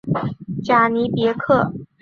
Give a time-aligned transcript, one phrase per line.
[0.63, 1.71] 贾尼别克。